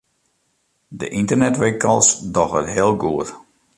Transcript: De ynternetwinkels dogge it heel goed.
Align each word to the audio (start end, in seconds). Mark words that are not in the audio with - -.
De 0.99 1.07
ynternetwinkels 1.19 2.07
dogge 2.33 2.59
it 2.63 2.67
heel 2.75 2.93
goed. 3.03 3.29